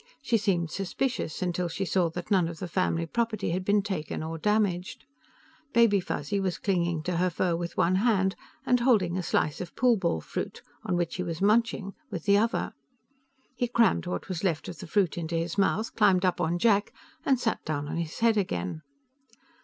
She 0.19 0.35
seemed 0.37 0.71
suspicious, 0.71 1.43
until 1.43 1.67
she 1.67 1.85
saw 1.85 2.09
that 2.09 2.31
none 2.31 2.47
of 2.47 2.57
the 2.57 2.67
family 2.67 3.05
property 3.05 3.51
had 3.51 3.63
been 3.63 3.83
taken 3.83 4.23
or 4.23 4.39
damaged. 4.39 5.05
Baby 5.75 5.99
Fuzzy 5.99 6.39
was 6.39 6.57
clinging 6.57 7.03
to 7.03 7.17
her 7.17 7.29
fur 7.29 7.55
with 7.55 7.77
one 7.77 7.97
hand 7.97 8.35
and 8.65 8.79
holding 8.79 9.15
a 9.15 9.21
slice 9.21 9.61
of 9.61 9.75
pool 9.75 9.97
ball 9.97 10.19
fruit, 10.19 10.63
on 10.83 10.95
which 10.97 11.17
he 11.17 11.21
was 11.23 11.39
munching, 11.39 11.93
with 12.09 12.23
the 12.23 12.35
other. 12.39 12.73
He 13.55 13.67
crammed 13.67 14.07
what 14.07 14.27
was 14.27 14.43
left 14.43 14.67
of 14.67 14.79
the 14.79 14.87
fruit 14.87 15.19
into 15.19 15.35
his 15.35 15.55
mouth, 15.59 15.93
climbed 15.95 16.25
up 16.25 16.41
on 16.41 16.57
Jack 16.57 16.91
and 17.23 17.39
sat 17.39 17.63
down 17.63 17.87
on 17.87 17.97
his 17.97 18.17
head 18.21 18.37
again. 18.37 18.81